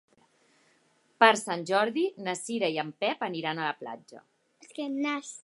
Per 1.23 1.29
Sant 1.41 1.65
Jordi 1.71 2.05
na 2.29 2.35
Cira 2.41 2.71
i 2.77 2.81
en 2.85 2.91
Pep 3.05 3.23
aniran 3.29 3.63
a 3.63 3.69
la 3.69 3.79
platja. 3.85 4.25